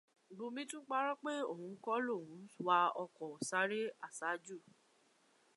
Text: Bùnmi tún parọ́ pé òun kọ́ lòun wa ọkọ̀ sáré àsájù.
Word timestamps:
Bùnmi 0.37 0.61
tún 0.69 0.83
parọ́ 0.89 1.13
pé 1.23 1.31
òun 1.51 1.73
kọ́ 1.85 1.97
lòun 2.07 2.37
wa 2.65 2.77
ọkọ̀ 3.03 3.29
sáré 3.49 3.79
àsájù. 4.07 4.57